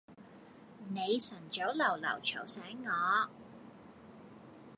[0.87, 3.29] 你晨早流流嘈醒我